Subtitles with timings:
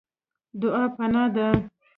[0.59, 1.47] دعا پناه ده.